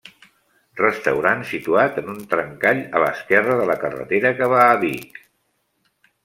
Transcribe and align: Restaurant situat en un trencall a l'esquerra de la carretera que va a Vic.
Restaurant 0.79 1.43
situat 1.49 1.99
en 2.03 2.09
un 2.13 2.17
trencall 2.31 2.81
a 2.97 3.03
l'esquerra 3.05 3.59
de 3.61 3.69
la 3.73 3.77
carretera 3.85 4.33
que 4.41 4.49
va 4.55 4.65
a 4.71 4.81
Vic. 4.87 5.23